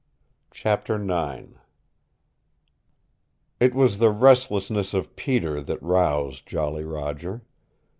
CHAPTER 0.49 0.95
IX 0.95 1.59
It 3.59 3.75
was 3.75 3.99
the 3.99 4.09
restlessness 4.09 4.95
of 4.95 5.15
Peter 5.15 5.61
that 5.61 5.79
roused 5.83 6.47
Jolly 6.47 6.83
Roger. 6.83 7.43